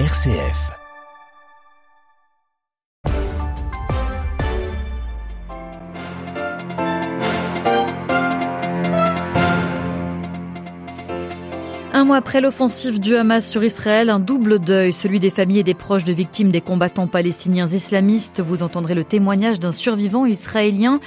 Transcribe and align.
RCF. 0.00 0.72
Un 11.92 12.04
mois 12.04 12.16
après 12.16 12.40
l'offensive 12.40 12.98
du 12.98 13.14
Hamas 13.14 13.48
sur 13.48 13.62
Israël, 13.62 14.10
un 14.10 14.18
double 14.18 14.58
deuil, 14.58 14.92
celui 14.92 15.20
des 15.20 15.30
familles 15.30 15.60
et 15.60 15.62
des 15.62 15.74
proches 15.74 16.02
de 16.02 16.12
victimes 16.12 16.50
des 16.50 16.60
combattants 16.60 17.06
palestiniens 17.06 17.68
islamistes. 17.68 18.40
Vous 18.40 18.64
entendrez 18.64 18.96
le 18.96 19.04
témoignage 19.04 19.60
d'un 19.60 19.70
survivant 19.70 20.26
israélien 20.26 20.98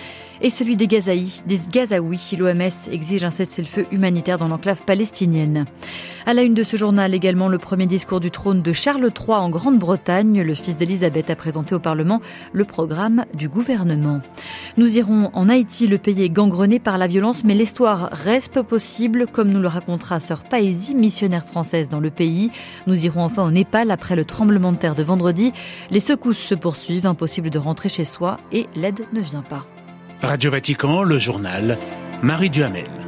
et 0.42 0.50
celui 0.50 0.76
des 0.76 0.88
Gazaïs, 0.88 1.44
des 1.46 1.60
Gazaouis. 1.72 2.36
L'OMS 2.38 2.92
exige 2.92 3.24
un 3.24 3.32
cessez-le-feu 3.32 3.86
humanitaire 3.92 4.38
dans 4.38 4.48
l'enclave 4.48 4.84
palestinienne. 4.86 5.66
À 6.26 6.34
la 6.34 6.42
une 6.42 6.54
de 6.54 6.64
ce 6.64 6.76
journal 6.76 7.14
également 7.14 7.48
le 7.48 7.58
premier 7.58 7.86
discours 7.86 8.20
du 8.20 8.32
trône 8.32 8.62
de 8.62 8.74
Charles 8.74 9.10
III 9.18 9.38
en 9.38 9.50
Grande-Bretagne. 9.50 10.42
Le 10.42 10.54
fils 10.56 10.76
d'Elisabeth 10.76 11.30
a 11.30 11.36
présenté 11.36 11.74
au 11.74 11.80
Parlement 11.80 12.22
le 12.52 12.66
programme 12.66 13.24
du 13.34 13.48
gouvernement. 13.48 14.20
Nous 14.76 14.98
irons 14.98 15.30
en 15.34 15.48
Haïti, 15.48 15.88
le 15.88 15.98
pays 15.98 16.24
est 16.24 16.30
gangrené 16.30 16.80
par 16.80 16.98
la 16.98 17.08
violence, 17.08 17.44
mais 17.44 17.56
l'histoire 17.56 18.10
reste 18.12 18.62
possible, 18.62 19.26
comme 19.32 19.50
nous 19.50 19.62
le 19.62 19.70
racontera 19.70 20.20
Sœur 20.20 20.44
Paésie, 20.44 20.96
missionnaire 20.96 21.48
française 21.48 21.88
dans 21.88 22.02
le 22.02 22.10
pays. 22.10 22.52
Nous 22.88 23.06
irons 23.06 23.24
enfin 23.24 23.46
au 23.46 23.52
Népal 23.52 23.90
après 23.90 24.16
le 24.16 24.26
tremblement 24.26 24.74
de 24.74 24.78
terre 24.78 24.96
de 24.96 25.04
vendredi. 25.04 25.54
Les 25.92 26.02
secousses 26.02 26.38
se 26.38 26.56
poursuivent, 26.56 27.08
impossible 27.08 27.50
de 27.50 27.60
rentrer 27.60 27.90
chez 27.90 28.06
soi 28.06 28.38
et 28.52 28.68
l'aide 28.76 29.06
ne 29.14 29.22
vient 29.22 29.44
pas. 29.44 29.66
Radio 30.22 30.50
Vatican, 30.52 31.04
le 31.04 31.20
journal, 31.20 31.78
Marie 32.24 32.50
Duhamel. 32.50 33.07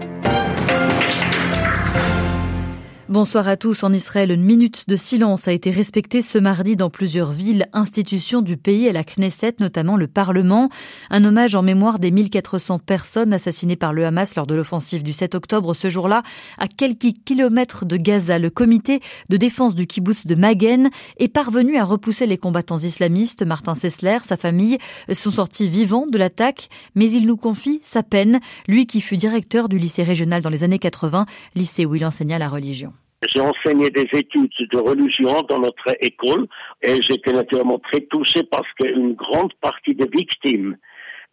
Bonsoir 3.10 3.48
à 3.48 3.58
tous. 3.58 3.82
En 3.82 3.92
Israël, 3.92 4.30
une 4.30 4.44
minute 4.44 4.88
de 4.88 4.96
silence 4.96 5.48
a 5.48 5.52
été 5.52 5.72
respectée 5.72 6.22
ce 6.22 6.38
mardi 6.38 6.76
dans 6.76 6.92
plusieurs 6.92 7.32
villes, 7.32 7.66
institutions 7.74 8.44
du 8.44 8.56
pays 8.56 8.86
et 8.86 8.94
la 8.94 9.04
Knesset, 9.04 9.56
notamment 9.60 9.98
le 9.98 10.06
Parlement. 10.06 10.70
Un 11.10 11.26
hommage 11.26 11.56
en 11.56 11.64
mémoire 11.64 11.98
des 11.98 12.12
1400 12.12 12.78
personnes 12.78 13.34
assassinées 13.34 13.78
par 13.78 13.94
le 13.94 14.06
Hamas 14.06 14.36
lors 14.36 14.46
de 14.46 14.54
l'offensive 14.54 15.02
du 15.02 15.12
7 15.12 15.34
octobre. 15.34 15.74
Ce 15.74 15.90
jour-là, 15.90 16.22
à 16.60 16.68
quelques 16.68 17.14
kilomètres 17.26 17.84
de 17.84 17.98
Gaza, 17.98 18.38
le 18.38 18.52
comité 18.52 19.00
de 19.30 19.38
défense 19.38 19.74
du 19.74 19.88
kibbutz 19.88 20.28
de 20.28 20.36
Magen 20.36 20.92
est 21.18 21.34
parvenu 21.34 21.80
à 21.80 21.86
repousser 21.86 22.28
les 22.28 22.38
combattants 22.38 22.78
islamistes. 22.78 23.42
Martin 23.42 23.74
Sessler, 23.74 24.20
sa 24.24 24.38
famille, 24.38 24.78
sont 25.14 25.32
sortis 25.32 25.68
vivants 25.68 26.06
de 26.06 26.20
l'attaque, 26.20 26.70
mais 26.94 27.10
il 27.10 27.26
nous 27.26 27.38
confie 27.38 27.82
sa 27.84 28.04
peine, 28.04 28.40
lui 28.68 28.86
qui 28.86 29.02
fut 29.02 29.18
directeur 29.18 29.68
du 29.68 29.80
lycée 29.80 30.04
régional 30.04 30.44
dans 30.44 30.52
les 30.52 30.64
années 30.64 30.78
80, 30.78 31.26
lycée 31.56 31.88
où 31.88 31.96
il 31.96 32.06
enseigna 32.06 32.38
la 32.38 32.50
religion. 32.50 32.94
J'ai 33.28 33.42
enseigné 33.42 33.90
des 33.90 34.08
études 34.14 34.52
de 34.72 34.78
religion 34.78 35.42
dans 35.50 35.60
notre 35.60 35.96
école 36.00 36.48
et 36.82 37.02
j'étais 37.02 37.34
naturellement 37.34 37.80
très 37.80 38.02
touché 38.02 38.44
parce 38.44 38.72
qu'une 38.80 39.14
grande 39.14 39.54
partie 39.56 39.94
des 39.94 40.08
victimes 40.08 40.78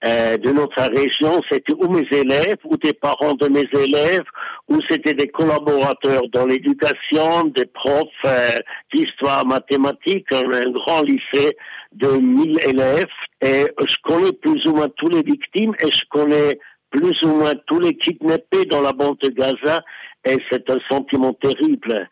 euh, 0.05 0.37
de 0.37 0.51
notre 0.51 0.83
région, 0.93 1.41
c'était 1.51 1.73
ou 1.73 1.89
mes 1.89 2.07
élèves, 2.11 2.59
ou 2.65 2.77
des 2.77 2.93
parents 2.93 3.33
de 3.33 3.49
mes 3.49 3.67
élèves, 3.73 4.25
ou 4.69 4.79
c'était 4.91 5.15
des 5.15 5.29
collaborateurs 5.29 6.29
dans 6.33 6.45
l'éducation, 6.45 7.45
des 7.45 7.65
profs 7.65 8.09
euh, 8.27 8.51
d'histoire 8.93 9.47
mathématiques, 9.47 10.31
un, 10.33 10.71
grand 10.71 11.03
lycée 11.03 11.57
de 11.93 12.09
1000 12.09 12.61
élèves. 12.69 13.07
Et 13.41 13.65
je 13.81 13.97
connais 14.03 14.33
plus 14.33 14.67
ou 14.67 14.75
moins 14.75 14.91
tous 14.97 15.09
les 15.09 15.23
victimes 15.23 15.73
et 15.81 15.91
je 15.91 16.03
connais 16.11 16.59
plus 16.91 17.23
ou 17.23 17.29
moins 17.29 17.55
tous 17.67 17.81
les 17.81 17.97
kidnappés 17.97 18.67
dans 18.67 18.83
la 18.83 18.93
bande 18.93 19.19
de 19.23 19.29
Gaza 19.31 19.83
et 20.27 20.39
c'est 20.51 20.69
un 20.71 20.79
sentiment 20.89 21.33
terrible. 21.35 22.09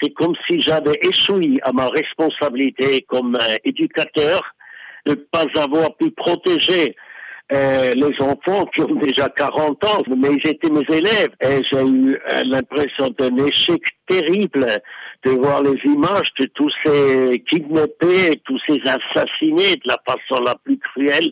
C'est 0.00 0.12
comme 0.14 0.34
si 0.48 0.60
j'avais 0.60 0.98
échoué 1.02 1.58
à 1.62 1.72
ma 1.72 1.88
responsabilité 1.88 3.02
comme 3.08 3.36
euh, 3.36 3.56
éducateur 3.64 4.42
de 5.04 5.12
ne 5.12 5.16
pas 5.16 5.44
avoir 5.56 5.96
pu 5.96 6.10
protéger 6.10 6.96
euh, 7.52 7.94
les 7.94 8.20
enfants 8.20 8.66
qui 8.74 8.80
ont 8.80 8.96
déjà 8.96 9.28
40 9.28 9.84
ans, 9.84 10.02
mais 10.16 10.30
ils 10.32 10.50
étaient 10.50 10.70
mes 10.70 10.84
élèves. 10.88 11.30
Et 11.40 11.62
j'ai 11.70 11.82
eu 11.82 12.14
euh, 12.14 12.42
l'impression 12.44 13.14
d'un 13.18 13.36
échec 13.46 13.80
terrible 14.08 14.66
de 15.24 15.30
voir 15.30 15.62
les 15.62 15.78
images 15.84 16.32
de 16.40 16.46
tous 16.54 16.72
ces 16.84 17.42
kidnappés, 17.48 18.40
tous 18.44 18.60
ces 18.68 18.80
assassinés 18.84 19.76
de 19.76 19.86
la 19.86 19.98
façon 20.06 20.42
la 20.42 20.56
plus 20.56 20.78
cruelle. 20.78 21.30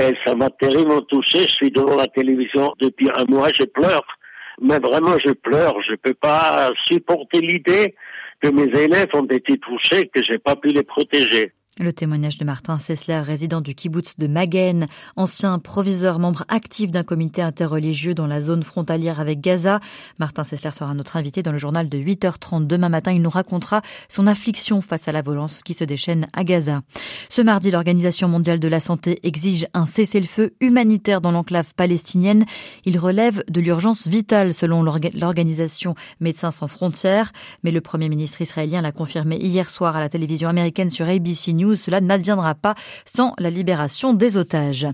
Et 0.00 0.14
ça 0.24 0.36
m'a 0.36 0.50
terriblement 0.50 1.02
touché. 1.02 1.40
Je 1.40 1.54
suis 1.54 1.70
devant 1.72 1.96
la 1.96 2.06
télévision 2.06 2.72
depuis 2.80 3.10
un 3.16 3.24
mois, 3.28 3.48
je 3.52 3.64
pleure 3.64 4.17
mais 4.60 4.78
vraiment 4.78 5.18
je 5.18 5.32
pleure. 5.32 5.76
Je 5.88 5.94
peux 5.94 6.14
pas 6.14 6.70
supporter 6.86 7.40
l'idée 7.40 7.94
que 8.40 8.48
mes 8.48 8.70
élèves 8.78 9.08
ont 9.14 9.26
été 9.26 9.58
touchés, 9.58 10.08
que 10.08 10.22
j'ai 10.22 10.38
pas 10.38 10.56
pu 10.56 10.68
les 10.68 10.82
protéger. 10.82 11.52
Le 11.80 11.92
témoignage 11.92 12.38
de 12.38 12.44
Martin 12.44 12.80
Sessler, 12.80 13.20
résident 13.20 13.60
du 13.60 13.72
kibbutz 13.72 14.16
de 14.18 14.26
Magen, 14.26 14.86
ancien 15.14 15.60
proviseur, 15.60 16.18
membre 16.18 16.44
actif 16.48 16.90
d'un 16.90 17.04
comité 17.04 17.40
interreligieux 17.40 18.14
dans 18.14 18.26
la 18.26 18.40
zone 18.40 18.64
frontalière 18.64 19.20
avec 19.20 19.40
Gaza. 19.40 19.78
Martin 20.18 20.42
Sessler 20.42 20.72
sera 20.72 20.92
notre 20.94 21.16
invité 21.16 21.44
dans 21.44 21.52
le 21.52 21.58
journal 21.58 21.88
de 21.88 21.96
8h30 21.96 22.66
demain 22.66 22.88
matin. 22.88 23.12
Il 23.12 23.22
nous 23.22 23.30
racontera 23.30 23.82
son 24.08 24.26
affliction 24.26 24.80
face 24.80 25.06
à 25.06 25.12
la 25.12 25.22
violence 25.22 25.62
qui 25.62 25.72
se 25.72 25.84
déchaîne 25.84 26.26
à 26.32 26.42
Gaza. 26.42 26.82
Ce 27.28 27.42
mardi, 27.42 27.70
l'Organisation 27.70 28.26
mondiale 28.26 28.58
de 28.58 28.66
la 28.66 28.80
santé 28.80 29.20
exige 29.22 29.68
un 29.72 29.86
cessez-le-feu 29.86 30.54
humanitaire 30.60 31.20
dans 31.20 31.30
l'enclave 31.30 31.74
palestinienne. 31.76 32.44
Il 32.86 32.98
relève 32.98 33.44
de 33.48 33.60
l'urgence 33.60 34.08
vitale 34.08 34.52
selon 34.52 34.82
l'organisation 34.82 35.94
Médecins 36.18 36.50
sans 36.50 36.66
frontières. 36.66 37.30
Mais 37.62 37.70
le 37.70 37.80
premier 37.80 38.08
ministre 38.08 38.42
israélien 38.42 38.82
l'a 38.82 38.90
confirmé 38.90 39.36
hier 39.36 39.70
soir 39.70 39.94
à 39.94 40.00
la 40.00 40.08
télévision 40.08 40.48
américaine 40.48 40.90
sur 40.90 41.08
ABC 41.08 41.52
News 41.52 41.67
cela 41.76 42.00
n'adviendra 42.00 42.54
pas 42.54 42.74
sans 43.04 43.34
la 43.38 43.50
libération 43.50 44.14
des 44.14 44.36
otages. 44.36 44.86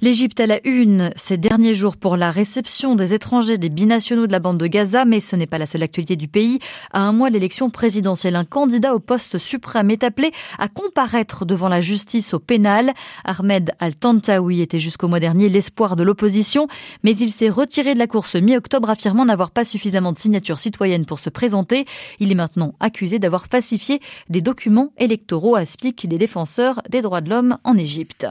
L'Égypte 0.00 0.40
à 0.40 0.46
la 0.46 0.66
une 0.66 1.12
ces 1.16 1.36
derniers 1.36 1.74
jours 1.74 1.96
pour 1.96 2.16
la 2.16 2.30
réception 2.30 2.94
des 2.94 3.14
étrangers 3.14 3.58
des 3.58 3.68
binationaux 3.68 4.26
de 4.26 4.32
la 4.32 4.38
bande 4.38 4.58
de 4.58 4.66
Gaza, 4.66 5.04
mais 5.04 5.20
ce 5.20 5.36
n'est 5.36 5.46
pas 5.46 5.58
la 5.58 5.66
seule 5.66 5.82
actualité 5.82 6.16
du 6.16 6.28
pays. 6.28 6.58
À 6.92 7.00
un 7.00 7.12
mois 7.12 7.28
de 7.28 7.34
l'élection 7.34 7.70
présidentielle, 7.70 8.36
un 8.36 8.44
candidat 8.44 8.94
au 8.94 9.00
poste 9.00 9.38
suprême 9.38 9.90
est 9.90 10.04
appelé 10.04 10.32
à 10.58 10.68
comparaître 10.68 11.44
devant 11.44 11.68
la 11.68 11.80
justice 11.80 12.34
au 12.34 12.38
pénal. 12.38 12.92
Ahmed 13.24 13.72
Al-Tantawi 13.78 14.60
était 14.60 14.78
jusqu'au 14.78 15.08
mois 15.08 15.20
dernier 15.20 15.48
l'espoir 15.48 15.96
de 15.96 16.02
l'opposition, 16.02 16.68
mais 17.02 17.16
il 17.16 17.30
s'est 17.30 17.48
retiré 17.48 17.94
de 17.94 17.98
la 17.98 18.06
course 18.06 18.36
mi-octobre 18.36 18.90
affirmant 18.90 19.24
n'avoir 19.24 19.50
pas 19.50 19.64
suffisamment 19.64 20.12
de 20.12 20.18
signatures 20.18 20.60
citoyennes 20.60 21.06
pour 21.06 21.18
se 21.18 21.30
présenter. 21.30 21.86
Il 22.20 22.30
est 22.30 22.36
maintenant 22.36 22.74
accusé 22.80 23.18
d'avoir 23.18 23.46
falsifié 23.46 24.00
des 24.28 24.40
documents 24.40 24.92
électoraux, 24.98 25.56
explique 25.56 26.06
défenseurs 26.18 26.82
des 26.90 27.00
droits 27.00 27.20
de 27.20 27.30
l'homme 27.30 27.58
en 27.64 27.78
Égypte. 27.78 28.26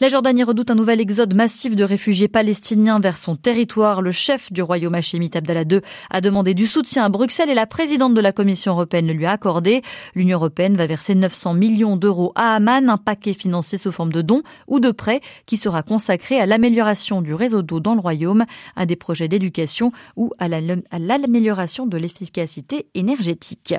La 0.00 0.08
Jordanie 0.08 0.44
redoute 0.44 0.70
un 0.70 0.74
nouvel 0.74 1.00
exode 1.00 1.34
massif 1.34 1.74
de 1.74 1.84
réfugiés 1.84 2.28
palestiniens 2.28 3.00
vers 3.00 3.18
son 3.18 3.36
territoire. 3.36 4.02
Le 4.02 4.12
chef 4.12 4.52
du 4.52 4.62
royaume 4.62 4.94
hachémite 4.94 5.36
Abdallah 5.36 5.64
II 5.68 5.80
a 6.10 6.20
demandé 6.20 6.54
du 6.54 6.66
soutien 6.66 7.04
à 7.04 7.08
Bruxelles 7.08 7.50
et 7.50 7.54
la 7.54 7.66
présidente 7.66 8.14
de 8.14 8.20
la 8.20 8.32
Commission 8.32 8.72
européenne 8.72 9.06
le 9.06 9.12
lui 9.12 9.26
a 9.26 9.32
accordé. 9.32 9.82
L'Union 10.14 10.38
européenne 10.38 10.76
va 10.76 10.86
verser 10.86 11.14
900 11.14 11.54
millions 11.54 11.96
d'euros 11.96 12.32
à 12.34 12.54
Amman, 12.54 12.88
un 12.88 12.96
paquet 12.96 13.32
financé 13.32 13.78
sous 13.78 13.92
forme 13.92 14.12
de 14.12 14.22
dons 14.22 14.42
ou 14.68 14.80
de 14.80 14.90
prêts 14.90 15.20
qui 15.46 15.56
sera 15.56 15.82
consacré 15.82 16.38
à 16.38 16.46
l'amélioration 16.46 17.22
du 17.22 17.34
réseau 17.34 17.62
d'eau 17.62 17.80
dans 17.80 17.94
le 17.94 18.00
royaume, 18.00 18.44
à 18.76 18.86
des 18.86 18.96
projets 18.96 19.28
d'éducation 19.28 19.92
ou 20.16 20.32
à 20.38 20.48
l'amélioration 20.48 21.86
de 21.86 21.96
l'efficacité 21.96 22.86
énergétique. 22.94 23.74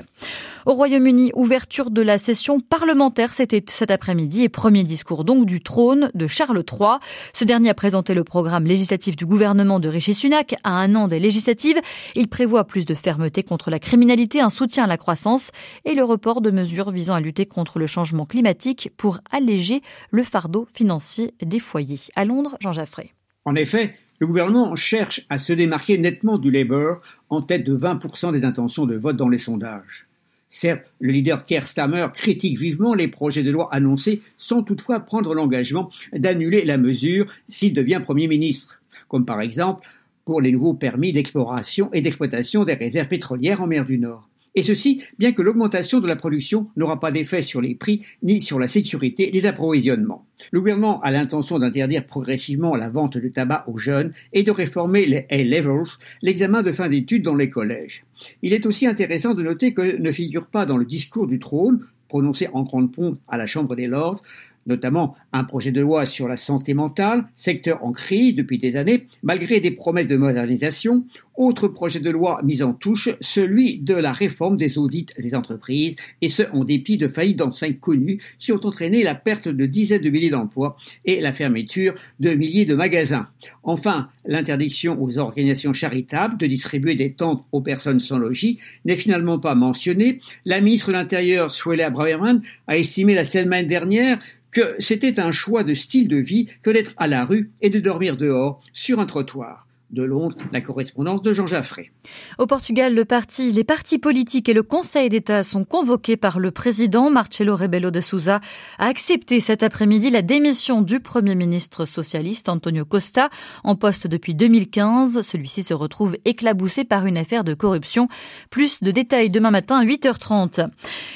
Au 0.64 0.72
Royaume-Uni, 0.72 1.30
ouverture 1.34 1.90
de 1.90 2.02
la 2.02 2.18
session 2.18 2.60
parlementaire 2.60 3.25
c'était 3.34 3.64
cet 3.68 3.90
après-midi 3.90 4.42
et 4.42 4.48
premier 4.48 4.84
discours 4.84 5.24
donc 5.24 5.46
du 5.46 5.60
trône 5.60 6.10
de 6.14 6.26
Charles 6.26 6.62
III. 6.70 6.98
Ce 7.32 7.44
dernier 7.44 7.70
a 7.70 7.74
présenté 7.74 8.14
le 8.14 8.24
programme 8.24 8.64
législatif 8.64 9.16
du 9.16 9.26
gouvernement 9.26 9.80
de 9.80 9.88
Rishi 9.88 10.14
Sunak 10.14 10.54
à 10.64 10.70
un 10.70 10.94
an 10.94 11.08
des 11.08 11.18
législatives. 11.18 11.80
Il 12.14 12.28
prévoit 12.28 12.64
plus 12.64 12.84
de 12.84 12.94
fermeté 12.94 13.42
contre 13.42 13.70
la 13.70 13.78
criminalité, 13.78 14.40
un 14.40 14.50
soutien 14.50 14.84
à 14.84 14.86
la 14.86 14.96
croissance 14.96 15.50
et 15.84 15.94
le 15.94 16.04
report 16.04 16.40
de 16.40 16.50
mesures 16.50 16.90
visant 16.90 17.14
à 17.14 17.20
lutter 17.20 17.46
contre 17.46 17.78
le 17.78 17.86
changement 17.86 18.26
climatique 18.26 18.90
pour 18.96 19.18
alléger 19.30 19.82
le 20.10 20.24
fardeau 20.24 20.66
financier 20.72 21.34
des 21.42 21.58
foyers. 21.58 22.00
À 22.14 22.24
Londres, 22.24 22.56
Jean 22.60 22.72
Jaffré. 22.72 23.12
En 23.44 23.54
effet, 23.54 23.94
le 24.18 24.26
gouvernement 24.26 24.74
cherche 24.74 25.22
à 25.28 25.38
se 25.38 25.52
démarquer 25.52 25.98
nettement 25.98 26.38
du 26.38 26.50
Labour 26.50 27.00
en 27.28 27.42
tête 27.42 27.64
de 27.64 27.76
20% 27.76 28.32
des 28.32 28.44
intentions 28.44 28.86
de 28.86 28.96
vote 28.96 29.16
dans 29.16 29.28
les 29.28 29.38
sondages. 29.38 30.05
Certes, 30.48 30.92
le 31.00 31.12
leader 31.12 31.44
Keir 31.44 31.66
Starmer 31.66 32.06
critique 32.14 32.58
vivement 32.58 32.94
les 32.94 33.08
projets 33.08 33.42
de 33.42 33.50
loi 33.50 33.68
annoncés 33.72 34.22
sans 34.38 34.62
toutefois 34.62 35.00
prendre 35.00 35.34
l'engagement 35.34 35.90
d'annuler 36.12 36.64
la 36.64 36.78
mesure 36.78 37.26
s'il 37.48 37.74
devient 37.74 38.00
Premier 38.02 38.28
ministre, 38.28 38.80
comme 39.08 39.26
par 39.26 39.40
exemple 39.40 39.88
pour 40.24 40.40
les 40.40 40.52
nouveaux 40.52 40.74
permis 40.74 41.12
d'exploration 41.12 41.90
et 41.92 42.00
d'exploitation 42.00 42.64
des 42.64 42.74
réserves 42.74 43.08
pétrolières 43.08 43.60
en 43.60 43.66
mer 43.66 43.86
du 43.86 43.98
Nord. 43.98 44.28
Et 44.56 44.62
ceci 44.62 45.02
bien 45.18 45.32
que 45.32 45.42
l'augmentation 45.42 46.00
de 46.00 46.08
la 46.08 46.16
production 46.16 46.68
n'aura 46.76 46.98
pas 46.98 47.12
d'effet 47.12 47.42
sur 47.42 47.60
les 47.60 47.74
prix 47.74 48.02
ni 48.22 48.40
sur 48.40 48.58
la 48.58 48.66
sécurité 48.66 49.30
des 49.30 49.46
approvisionnements. 49.46 50.26
Le 50.50 50.60
gouvernement 50.60 51.00
a 51.02 51.10
l'intention 51.10 51.58
d'interdire 51.58 52.06
progressivement 52.06 52.74
la 52.74 52.88
vente 52.88 53.18
de 53.18 53.28
tabac 53.28 53.64
aux 53.68 53.78
jeunes 53.78 54.12
et 54.32 54.42
de 54.42 54.50
réformer 54.50 55.06
les 55.06 55.26
A-levels, 55.30 55.98
l'examen 56.22 56.62
de 56.62 56.72
fin 56.72 56.88
d'études 56.88 57.22
dans 57.22 57.34
les 57.34 57.50
collèges. 57.50 58.04
Il 58.42 58.54
est 58.54 58.66
aussi 58.66 58.86
intéressant 58.86 59.34
de 59.34 59.42
noter 59.42 59.74
que 59.74 59.96
ne 59.98 60.12
figure 60.12 60.46
pas 60.46 60.66
dans 60.66 60.78
le 60.78 60.86
discours 60.86 61.26
du 61.26 61.38
trône, 61.38 61.84
prononcé 62.08 62.48
en 62.52 62.62
grande 62.62 62.92
pompe 62.92 63.20
à 63.28 63.36
la 63.36 63.46
Chambre 63.46 63.76
des 63.76 63.86
Lords, 63.86 64.22
notamment 64.66 65.14
un 65.32 65.44
projet 65.44 65.72
de 65.72 65.80
loi 65.80 66.06
sur 66.06 66.28
la 66.28 66.36
santé 66.36 66.74
mentale, 66.74 67.26
secteur 67.34 67.84
en 67.84 67.92
crise 67.92 68.34
depuis 68.34 68.58
des 68.58 68.76
années, 68.76 69.06
malgré 69.22 69.60
des 69.60 69.70
promesses 69.70 70.08
de 70.08 70.16
modernisation. 70.16 71.04
Autre 71.36 71.68
projet 71.68 72.00
de 72.00 72.08
loi 72.10 72.40
mis 72.42 72.62
en 72.62 72.72
touche, 72.72 73.10
celui 73.20 73.78
de 73.78 73.92
la 73.92 74.12
réforme 74.12 74.56
des 74.56 74.78
audits 74.78 75.06
des 75.18 75.34
entreprises, 75.34 75.96
et 76.22 76.30
ce 76.30 76.42
en 76.52 76.64
dépit 76.64 76.96
de 76.96 77.08
faillites 77.08 77.38
d'enseignes 77.38 77.76
connues 77.76 78.20
qui 78.38 78.52
ont 78.52 78.64
entraîné 78.64 79.02
la 79.02 79.14
perte 79.14 79.48
de 79.48 79.66
dizaines 79.66 80.00
de 80.00 80.08
milliers 80.08 80.30
d'emplois 80.30 80.76
et 81.04 81.20
la 81.20 81.32
fermeture 81.32 81.94
de 82.20 82.30
milliers 82.30 82.64
de 82.64 82.74
magasins. 82.74 83.28
Enfin, 83.64 84.08
l'interdiction 84.24 85.02
aux 85.02 85.18
organisations 85.18 85.74
charitables 85.74 86.38
de 86.38 86.46
distribuer 86.46 86.94
des 86.94 87.12
tentes 87.12 87.44
aux 87.52 87.60
personnes 87.60 88.00
sans 88.00 88.18
logis 88.18 88.58
n'est 88.86 88.96
finalement 88.96 89.38
pas 89.38 89.54
mentionnée. 89.54 90.20
La 90.46 90.62
ministre 90.62 90.88
de 90.88 90.94
l'Intérieur, 90.94 91.50
Suella 91.50 91.90
Braverman, 91.90 92.40
a 92.66 92.78
estimé 92.78 93.14
la 93.14 93.26
semaine 93.26 93.66
dernière 93.66 94.18
que 94.50 94.74
c'était 94.78 95.20
un 95.20 95.32
choix 95.32 95.64
de 95.64 95.74
style 95.74 96.08
de 96.08 96.16
vie 96.16 96.48
que 96.62 96.70
d'être 96.70 96.94
à 96.96 97.08
la 97.08 97.26
rue 97.26 97.50
et 97.60 97.68
de 97.68 97.78
dormir 97.78 98.16
dehors 98.16 98.62
sur 98.72 99.00
un 99.00 99.06
trottoir 99.06 99.65
de 99.90 100.02
Londres, 100.02 100.36
la 100.52 100.60
correspondance 100.60 101.22
de 101.22 101.32
Jean 101.32 101.46
Jaffré. 101.46 101.92
Au 102.38 102.46
Portugal, 102.46 102.94
les 102.94 103.64
partis 103.64 103.98
politiques 103.98 104.48
et 104.48 104.52
le 104.52 104.62
Conseil 104.62 105.08
d'État 105.08 105.42
sont 105.42 105.64
convoqués 105.64 106.16
par 106.16 106.38
le 106.40 106.50
président 106.50 107.10
Marcelo 107.10 107.54
Rebelo 107.54 107.90
de 107.90 108.00
Sousa 108.00 108.40
à 108.78 108.86
accepter 108.86 109.40
cet 109.40 109.62
après-midi 109.62 110.10
la 110.10 110.22
démission 110.22 110.82
du 110.82 111.00
Premier 111.00 111.34
ministre 111.34 111.86
socialiste 111.86 112.48
Antonio 112.48 112.84
Costa, 112.84 113.30
en 113.64 113.76
poste 113.76 114.06
depuis 114.06 114.34
2015. 114.34 115.22
Celui-ci 115.22 115.62
se 115.62 115.74
retrouve 115.74 116.16
éclaboussé 116.24 116.84
par 116.84 117.06
une 117.06 117.16
affaire 117.18 117.44
de 117.44 117.54
corruption. 117.54 118.08
Plus 118.50 118.82
de 118.82 118.90
détails 118.90 119.30
demain 119.30 119.50
matin 119.50 119.78
à 119.78 119.84
8h30. 119.84 120.68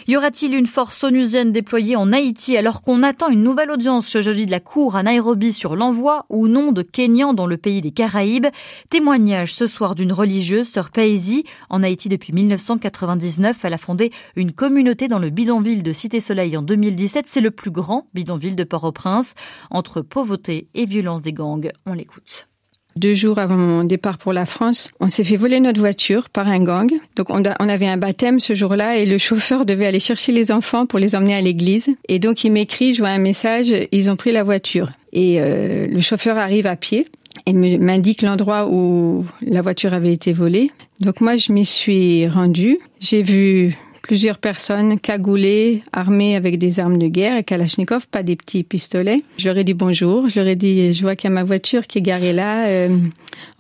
Y 0.07 0.17
aura-t-il 0.17 0.55
une 0.55 0.67
force 0.67 1.03
onusienne 1.03 1.53
déployée 1.53 1.97
en 1.97 2.13
Haïti 2.13 2.57
alors 2.57 2.83
qu'on 2.83 3.03
attend 3.03 3.29
une 3.29 3.43
nouvelle 3.43 3.71
audience 3.71 4.07
ce 4.07 4.21
jeudi 4.21 4.47
de 4.47 4.51
la 4.51 4.61
Cour 4.61 4.97
à 4.97 5.03
Nairobi 5.03 5.53
sur 5.53 5.77
l'envoi 5.77 6.27
ou 6.29 6.49
non 6.49 6.73
de 6.73 6.83
Kenyans 6.83 7.35
dans 7.35 7.47
le 7.47 7.57
pays 7.57 7.81
des 7.81 7.93
Caraïbes? 7.93 8.47
Témoignage 8.91 9.55
ce 9.55 9.67
soir 9.67 9.95
d'une 9.95 10.13
religieuse, 10.13 10.69
sœur 10.69 10.91
Paisy. 10.91 11.45
En 11.69 11.83
Haïti 11.83 12.09
depuis 12.09 12.33
1999, 12.33 13.57
elle 13.65 13.75
a 13.75 13.79
fondé 13.79 14.13
une 14.37 14.53
communauté 14.53 15.09
dans 15.09 15.19
le 15.19 15.31
bidonville 15.31 15.83
de 15.83 15.93
Cité-Soleil 15.93 16.57
en 16.57 16.63
2017. 16.63 17.27
C'est 17.29 17.41
le 17.41 17.51
plus 17.51 17.71
grand 17.71 18.09
bidonville 18.15 18.57
de 18.57 18.65
Port-au-Prince. 18.65 19.35
Entre 19.71 20.03
pauvreté 20.03 20.69
et 20.75 20.87
violence 20.87 21.23
des 21.23 21.33
gangs, 21.33 21.71
on 21.87 21.93
l'écoute. 21.93 22.49
Deux 22.97 23.15
jours 23.15 23.39
avant 23.39 23.57
mon 23.57 23.85
départ 23.85 24.19
pour 24.19 24.33
la 24.33 24.45
France, 24.45 24.91
on 24.99 25.09
s'est 25.09 25.23
fait 25.23 25.37
voler 25.37 25.61
notre 25.61 25.79
voiture 25.79 26.29
par 26.29 26.49
un 26.49 26.63
gang. 26.63 26.91
Donc 27.15 27.31
on, 27.31 27.45
avait 27.45 27.87
un 27.87 27.97
baptême 27.97 28.41
ce 28.41 28.55
jour-là 28.55 28.97
et 28.97 29.07
le 29.07 29.17
chauffeur 29.17 29.65
devait 29.65 29.87
aller 29.87 30.01
chercher 30.01 30.33
les 30.33 30.51
enfants 30.51 30.87
pour 30.87 30.99
les 30.99 31.15
emmener 31.15 31.35
à 31.35 31.41
l'église. 31.41 31.95
Et 32.09 32.19
donc 32.19 32.43
il 32.43 32.51
m'écrit, 32.51 32.93
je 32.93 33.01
vois 33.01 33.11
un 33.11 33.19
message, 33.19 33.73
ils 33.93 34.11
ont 34.11 34.17
pris 34.17 34.33
la 34.33 34.43
voiture. 34.43 34.91
Et 35.13 35.41
euh, 35.41 35.87
le 35.87 36.01
chauffeur 36.01 36.37
arrive 36.37 36.67
à 36.67 36.77
pied 36.77 37.07
et 37.51 37.79
m'indique 37.79 38.23
l'endroit 38.23 38.69
où 38.71 39.25
la 39.43 39.63
voiture 39.63 39.93
avait 39.93 40.13
été 40.13 40.33
volée. 40.33 40.71
Donc 41.01 41.21
moi, 41.21 41.37
je 41.37 41.53
m'y 41.53 41.65
suis 41.65 42.29
rendue. 42.29 42.79
J'ai 43.01 43.23
vu 43.23 43.77
plusieurs 44.03 44.39
personnes 44.39 44.99
cagoulées, 44.99 45.83
armées 45.93 46.37
avec 46.37 46.59
des 46.59 46.81
armes 46.81 46.99
de 46.99 47.09
guerre 47.09 47.37
et 47.37 47.45
Kalachnikov, 47.45 48.09
pas 48.09 48.23
des 48.23 48.37
petits 48.37 48.65
pistolets. 48.65 49.19
Je 49.39 49.49
leur 49.49 49.57
ai 49.57 49.65
dit 49.65 49.75
bonjour. 49.75 50.29
Je 50.29 50.39
leur 50.39 50.49
ai 50.49 50.57
dit, 50.57 50.93
je 50.93 51.03
vois 51.03 51.17
qu'il 51.17 51.31
y 51.31 51.33
a 51.33 51.35
ma 51.35 51.45
voiture 51.45 51.87
qui 51.87 51.99
est 51.99 52.03
garée 52.03 52.33
là. 52.33 52.67
Euh, 52.67 52.89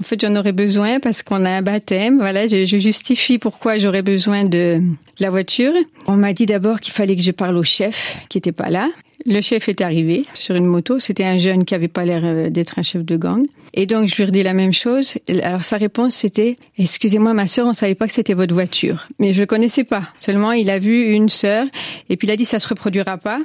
en 0.00 0.02
fait, 0.02 0.20
j'en 0.20 0.34
aurais 0.36 0.52
besoin 0.52 1.00
parce 1.00 1.22
qu'on 1.22 1.44
a 1.44 1.50
un 1.50 1.62
baptême. 1.62 2.18
Voilà, 2.18 2.46
je, 2.46 2.64
justifie 2.64 3.38
pourquoi 3.38 3.78
j'aurais 3.78 4.02
besoin 4.02 4.44
de 4.44 4.82
la 5.18 5.30
voiture. 5.30 5.72
On 6.06 6.16
m'a 6.16 6.32
dit 6.32 6.46
d'abord 6.46 6.80
qu'il 6.80 6.92
fallait 6.92 7.16
que 7.16 7.22
je 7.22 7.32
parle 7.32 7.56
au 7.56 7.64
chef 7.64 8.18
qui 8.28 8.38
était 8.38 8.52
pas 8.52 8.70
là. 8.70 8.88
Le 9.26 9.40
chef 9.40 9.68
est 9.68 9.80
arrivé 9.80 10.24
sur 10.34 10.54
une 10.54 10.66
moto. 10.66 10.98
C'était 10.98 11.24
un 11.24 11.36
jeune 11.36 11.64
qui 11.64 11.74
avait 11.74 11.88
pas 11.88 12.04
l'air 12.04 12.22
euh, 12.24 12.50
d'être 12.50 12.78
un 12.78 12.82
chef 12.82 13.04
de 13.04 13.16
gang. 13.16 13.46
Et 13.74 13.86
donc, 13.86 14.08
je 14.08 14.22
lui 14.22 14.30
dit 14.30 14.42
la 14.42 14.54
même 14.54 14.72
chose. 14.72 15.14
Alors, 15.42 15.64
sa 15.64 15.76
réponse, 15.76 16.14
c'était, 16.14 16.56
excusez-moi, 16.78 17.34
ma 17.34 17.46
sœur, 17.46 17.66
on 17.66 17.72
savait 17.72 17.94
pas 17.94 18.06
que 18.06 18.12
c'était 18.12 18.34
votre 18.34 18.54
voiture. 18.54 19.06
Mais 19.18 19.32
je 19.32 19.40
le 19.40 19.46
connaissais 19.46 19.84
pas. 19.84 20.04
Seulement, 20.16 20.52
il 20.52 20.70
a 20.70 20.78
vu 20.78 21.12
une 21.12 21.28
sœur. 21.28 21.66
Et 22.08 22.16
puis, 22.16 22.28
il 22.28 22.30
a 22.30 22.36
dit, 22.36 22.44
ça 22.44 22.58
se 22.58 22.68
reproduira 22.68 23.18
pas. 23.18 23.40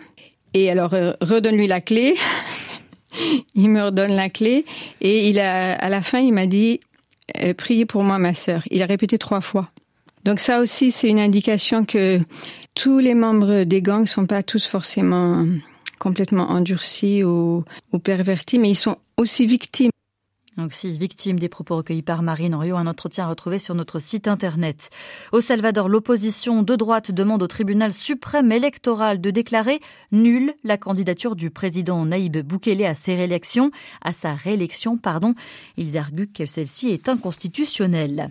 Et 0.53 0.69
alors, 0.69 0.93
euh, 0.93 1.13
redonne-lui 1.21 1.67
la 1.67 1.81
clé. 1.81 2.15
il 3.55 3.69
me 3.69 3.83
redonne 3.83 4.13
la 4.13 4.29
clé. 4.29 4.65
Et 5.01 5.29
il 5.29 5.39
a, 5.39 5.73
à 5.73 5.89
la 5.89 6.01
fin, 6.01 6.19
il 6.19 6.33
m'a 6.33 6.47
dit, 6.47 6.79
euh, 7.41 7.53
priez 7.53 7.85
pour 7.85 8.03
moi, 8.03 8.17
ma 8.17 8.33
sœur. 8.33 8.63
Il 8.71 8.81
a 8.81 8.85
répété 8.85 9.17
trois 9.17 9.41
fois. 9.41 9.69
Donc 10.25 10.39
ça 10.39 10.59
aussi, 10.59 10.89
c'est 10.89 11.07
une 11.07 11.19
indication 11.19 11.85
que 11.85 12.19
tous 12.73 12.99
les 12.99 13.13
membres 13.13 13.63
des 13.63 13.81
gangs 13.81 14.07
sont 14.07 14.25
pas 14.25 14.41
tous 14.41 14.65
forcément 14.65 15.45
complètement 15.99 16.49
endurcis 16.49 17.23
ou, 17.23 17.63
ou 17.93 17.99
pervertis, 17.99 18.57
mais 18.57 18.71
ils 18.71 18.75
sont 18.75 18.97
aussi 19.17 19.45
victimes 19.45 19.91
donc 20.57 20.73
six 20.73 20.97
victimes 20.97 21.37
des 21.37 21.49
propos 21.49 21.77
recueillis 21.77 22.01
par 22.01 22.21
Marine 22.21 22.55
Henriot, 22.55 22.77
un 22.77 22.87
entretien 22.87 23.27
retrouvé 23.27 23.59
sur 23.59 23.75
notre 23.75 23.99
site 23.99 24.27
internet. 24.27 24.89
Au 25.33 25.41
Salvador, 25.41 25.89
l'opposition 25.89 26.63
de 26.63 26.75
droite 26.75 27.11
demande 27.11 27.43
au 27.43 27.47
tribunal 27.47 27.91
suprême 27.91 28.51
électoral 28.51 29.19
de 29.19 29.31
déclarer 29.31 29.81
nulle 30.11 30.53
la 30.63 30.77
candidature 30.77 31.35
du 31.35 31.49
président 31.49 32.05
Naïb 32.05 32.37
Boukele 32.37 32.85
à 32.85 32.95
ses 32.95 33.15
réélections, 33.15 33.71
à 34.01 34.13
sa 34.13 34.33
réélection, 34.33 34.97
pardon. 34.97 35.35
Ils 35.77 35.97
arguent 35.97 36.31
que 36.31 36.45
celle-ci 36.45 36.89
est 36.89 37.09
inconstitutionnelle. 37.09 38.29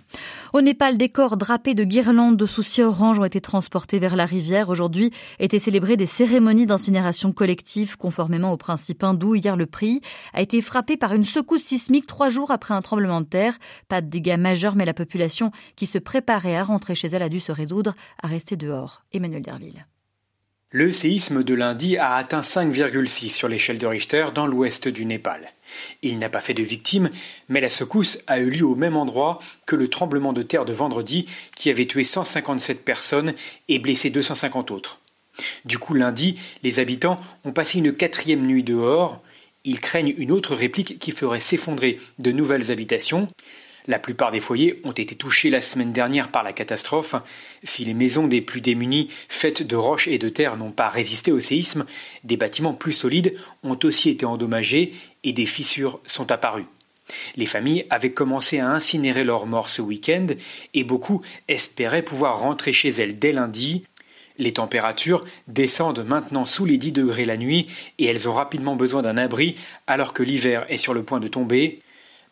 Au 0.55 0.63
Népal, 0.63 0.97
des 0.97 1.11
corps 1.11 1.37
drapés 1.37 1.75
de 1.75 1.85
guirlandes 1.85 2.37
de 2.37 2.47
soucis 2.47 2.83
orange 2.83 3.19
ont 3.19 3.25
été 3.25 3.41
transportés 3.41 3.99
vers 3.99 4.17
la 4.17 4.25
rivière. 4.25 4.71
Aujourd'hui 4.71 5.11
étaient 5.39 5.59
célébrées 5.59 5.97
des 5.97 6.07
cérémonies 6.07 6.67
d'incinération 6.67 7.33
collective 7.33 7.97
conformément 7.99 8.53
au 8.53 8.57
principe 8.57 9.05
hindou. 9.05 9.35
Hier, 9.35 9.57
le 9.57 9.67
prix 9.67 10.01
a 10.33 10.41
été 10.41 10.61
frappé 10.61 10.97
par 10.97 11.13
une 11.13 11.25
secousse 11.25 11.63
sismique 11.63 12.07
trois 12.15 12.31
jours 12.31 12.53
après 12.53 12.75
un 12.75 12.81
tremblement 12.81 13.21
de 13.21 13.27
terre. 13.27 13.59
Pas 13.89 14.01
de 14.01 14.07
dégâts 14.07 14.39
majeurs, 14.39 14.77
mais 14.77 14.85
la 14.85 14.95
population 14.95 15.51
qui 15.75 15.87
se 15.87 15.99
préparait 15.99 16.55
à 16.55 16.63
rentrer 16.63 16.95
chez 16.95 17.09
elle 17.09 17.25
a 17.25 17.29
dû 17.29 17.41
se 17.41 17.51
résoudre 17.51 17.97
à 18.23 18.29
rester 18.29 18.55
dehors. 18.55 19.03
Emmanuel 19.13 19.43
Derville. 19.43 19.85
Le 20.71 20.93
séisme 20.93 21.43
de 21.43 21.55
lundi 21.55 21.97
a 21.97 22.15
atteint 22.15 22.43
5,6 22.43 23.31
sur 23.31 23.49
l'échelle 23.49 23.79
de 23.79 23.87
Richter 23.89 24.27
dans 24.33 24.47
l'ouest 24.47 24.87
du 24.87 25.07
Népal. 25.07 25.51
Il 26.03 26.19
n'a 26.19 26.29
pas 26.29 26.41
fait 26.41 26.55
de 26.55 26.63
victimes, 26.63 27.11
mais 27.49 27.61
la 27.61 27.69
secousse 27.69 28.21
a 28.29 28.39
eu 28.39 28.49
lieu 28.49 28.65
au 28.65 28.77
même 28.77 28.97
endroit 28.97 29.41
que 29.67 29.75
le 29.75 29.89
tremblement 29.89 30.33
de 30.33 30.43
terre 30.43 30.65
de 30.65 30.73
vendredi 30.73 31.27
qui 31.57 31.69
avait 31.69 31.87
tué 31.87 32.05
157 32.05 32.85
personnes 32.85 33.35
et 33.69 33.81
blessé 33.81 34.11
250 34.11 34.71
autres. 34.71 35.01
Du 35.65 35.79
coup, 35.79 35.95
lundi, 35.95 36.39
les 36.63 36.79
habitants 36.79 37.21
ont 37.45 37.53
passé 37.53 37.79
une 37.79 37.93
quatrième 37.93 38.47
nuit 38.47 38.63
dehors, 38.63 39.21
ils 39.65 39.81
craignent 39.81 40.15
une 40.19 40.31
autre 40.31 40.55
réplique 40.55 40.99
qui 40.99 41.11
ferait 41.11 41.41
s'effondrer 41.41 41.99
de 42.19 42.33
nouvelles 42.33 42.71
habitations. 42.71 43.29
La 43.87 43.99
plupart 43.99 44.31
des 44.31 44.41
foyers 44.41 44.75
ont 44.85 44.93
été 44.93 45.15
touchés 45.15 45.51
la 45.51 45.61
semaine 45.61 45.93
dernière 45.93 46.31
par 46.31 46.43
la 46.43 46.55
catastrophe. 46.55 47.17
Si 47.63 47.85
les 47.85 47.93
maisons 47.93 48.27
des 48.27 48.41
plus 48.41 48.63
démunis, 48.63 49.11
faites 49.29 49.63
de 49.63 49.77
roches 49.77 50.09
et 50.09 50.19
de 50.19 50.31
terre, 50.31 50.57
n'ont 50.57 50.71
pas 50.71 50.89
résisté 50.89 51.33
au 51.33 51.41
séisme, 51.41 51.85
des 52.25 52.39
bâtiments 52.39 52.73
plus 52.73 52.93
solides 52.93 53.37
ont 53.63 53.79
aussi 53.85 54.09
été 54.09 54.25
endommagés 54.25 54.95
et 55.23 55.33
des 55.33 55.47
fissures 55.47 56.01
sont 56.07 56.33
apparues. 56.33 56.67
Les 57.37 57.45
familles 57.45 57.85
avaient 57.91 58.13
commencé 58.13 58.59
à 58.59 58.71
incinérer 58.71 59.25
leurs 59.25 59.45
morts 59.45 59.69
ce 59.69 59.83
week-end 59.83 60.29
et 60.73 60.85
beaucoup 60.85 61.21
espéraient 61.49 62.03
pouvoir 62.03 62.39
rentrer 62.39 62.73
chez 62.73 62.89
elles 62.89 63.19
dès 63.19 63.33
lundi. 63.33 63.85
Les 64.39 64.53
températures 64.53 65.25
descendent 65.47 66.05
maintenant 66.05 66.45
sous 66.45 66.65
les 66.65 66.77
10 66.77 66.93
degrés 66.93 67.25
la 67.25 67.37
nuit 67.37 67.69
et 67.99 68.07
elles 68.07 68.29
ont 68.29 68.33
rapidement 68.33 68.75
besoin 68.75 69.03
d'un 69.03 69.17
abri 69.17 69.57
alors 69.87 70.13
que 70.13 70.23
l'hiver 70.23 70.67
est 70.69 70.77
sur 70.77 70.95
le 70.95 71.05
point 71.05 71.21
de 71.21 71.29
tomber. 71.29 71.79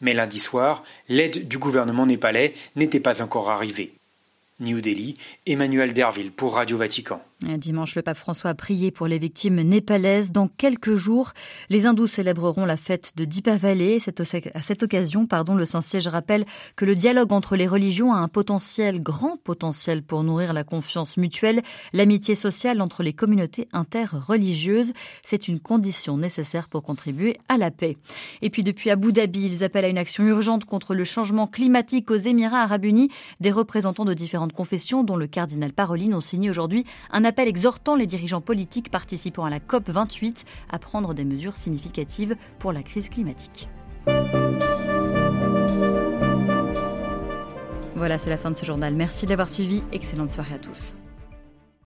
Mais 0.00 0.14
lundi 0.14 0.40
soir, 0.40 0.82
l'aide 1.08 1.46
du 1.46 1.58
gouvernement 1.58 2.06
népalais 2.06 2.54
n'était 2.74 3.00
pas 3.00 3.22
encore 3.22 3.50
arrivée. 3.50 3.92
New 4.58 4.80
Delhi, 4.80 5.16
Emmanuel 5.46 5.92
Derville 5.92 6.32
pour 6.32 6.54
Radio 6.54 6.76
Vatican. 6.76 7.22
Dimanche, 7.42 7.96
le 7.96 8.02
pape 8.02 8.16
François 8.16 8.50
a 8.50 8.54
prié 8.54 8.90
pour 8.90 9.06
les 9.06 9.18
victimes 9.18 9.60
népalaises. 9.60 10.32
Dans 10.32 10.48
quelques 10.48 10.94
jours, 10.94 11.32
les 11.70 11.86
hindous 11.86 12.06
célébreront 12.06 12.64
la 12.64 12.76
fête 12.76 13.12
de 13.16 13.24
Dipavali. 13.24 13.98
À 14.54 14.62
cette 14.62 14.82
occasion, 14.82 15.26
pardon, 15.26 15.54
le 15.54 15.64
Saint-Siège 15.64 16.08
rappelle 16.08 16.44
que 16.76 16.84
le 16.84 16.94
dialogue 16.94 17.32
entre 17.32 17.56
les 17.56 17.66
religions 17.66 18.12
a 18.12 18.18
un 18.18 18.28
potentiel, 18.28 19.02
grand 19.02 19.36
potentiel 19.42 20.02
pour 20.02 20.22
nourrir 20.22 20.52
la 20.52 20.62
confiance 20.64 21.16
mutuelle, 21.16 21.62
l'amitié 21.92 22.34
sociale 22.34 22.80
entre 22.80 23.02
les 23.02 23.12
communautés 23.12 23.68
interreligieuses. 23.72 24.92
C'est 25.24 25.48
une 25.48 25.60
condition 25.60 26.16
nécessaire 26.16 26.68
pour 26.68 26.82
contribuer 26.82 27.36
à 27.48 27.58
la 27.58 27.70
paix. 27.70 27.96
Et 28.40 28.50
puis 28.50 28.62
depuis 28.62 28.90
Abu 28.90 29.12
Dhabi, 29.12 29.44
ils 29.44 29.64
appellent 29.64 29.84
à 29.84 29.88
une 29.88 29.98
action 29.98 30.24
urgente 30.24 30.64
contre 30.64 30.94
le 30.94 31.04
changement 31.04 31.46
climatique 31.46 32.10
aux 32.10 32.16
Émirats 32.16 32.62
arabes 32.62 32.84
unis. 32.84 33.10
Des 33.40 33.50
représentants 33.50 34.04
de 34.04 34.14
différentes 34.14 34.52
confessions, 34.52 35.02
dont 35.02 35.16
le 35.16 35.26
cardinal 35.26 35.72
Parolin, 35.72 36.12
ont 36.12 36.20
signé 36.20 36.50
aujourd'hui 36.50 36.84
un 37.10 37.24
appel 37.32 37.48
exhortant 37.48 37.96
les 37.96 38.06
dirigeants 38.06 38.42
politiques 38.42 38.90
participant 38.90 39.46
à 39.46 39.50
la 39.50 39.58
COP 39.58 39.88
28 39.88 40.44
à 40.68 40.78
prendre 40.78 41.14
des 41.14 41.24
mesures 41.24 41.54
significatives 41.54 42.36
pour 42.58 42.74
la 42.74 42.82
crise 42.82 43.08
climatique. 43.08 43.70
Voilà, 47.96 48.18
c'est 48.18 48.28
la 48.28 48.36
fin 48.36 48.50
de 48.50 48.56
ce 48.56 48.66
journal. 48.66 48.94
Merci 48.94 49.24
d'avoir 49.24 49.48
suivi. 49.48 49.82
Excellente 49.92 50.28
soirée 50.28 50.56
à 50.56 50.58
tous. 50.58 50.94